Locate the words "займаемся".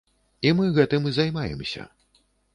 1.19-1.89